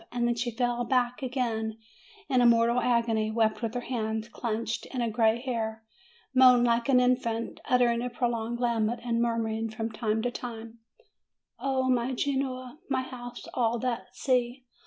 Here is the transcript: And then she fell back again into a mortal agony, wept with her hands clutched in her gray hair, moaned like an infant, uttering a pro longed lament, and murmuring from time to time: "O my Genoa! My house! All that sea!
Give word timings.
And 0.11 0.27
then 0.27 0.33
she 0.33 0.49
fell 0.49 0.83
back 0.83 1.21
again 1.21 1.77
into 2.27 2.41
a 2.43 2.47
mortal 2.47 2.79
agony, 2.79 3.29
wept 3.29 3.61
with 3.61 3.75
her 3.75 3.81
hands 3.81 4.29
clutched 4.29 4.87
in 4.87 4.99
her 4.99 5.11
gray 5.11 5.39
hair, 5.39 5.83
moaned 6.33 6.63
like 6.63 6.89
an 6.89 6.99
infant, 6.99 7.59
uttering 7.65 8.01
a 8.01 8.09
pro 8.09 8.29
longed 8.29 8.59
lament, 8.59 9.01
and 9.03 9.21
murmuring 9.21 9.69
from 9.69 9.91
time 9.91 10.23
to 10.23 10.31
time: 10.31 10.79
"O 11.59 11.87
my 11.87 12.13
Genoa! 12.13 12.79
My 12.89 13.03
house! 13.03 13.45
All 13.53 13.77
that 13.77 14.15
sea! 14.15 14.63